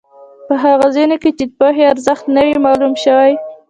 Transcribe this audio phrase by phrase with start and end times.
[0.47, 3.33] په هغو ځایونو کې چې پوهې ارزښت نه وي معلوم شوی.